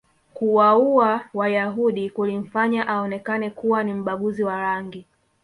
kuwauwa 0.33 1.21
wayahudi 1.33 2.09
kulimfanya 2.09 2.87
aonekane 2.87 3.49
kuwa 3.49 3.83
ni 3.83 3.93
mbaguzi 3.93 4.43
wa 4.43 4.57
rangi 4.57 5.05